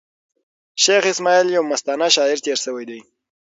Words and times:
شېخ 0.83 1.03
اسماعیل 1.11 1.47
یو 1.49 1.63
مستانه 1.71 2.07
شاعر 2.15 2.37
تېر 2.45 2.57
سوﺉ 2.63 2.83
دﺉ. 2.89 3.01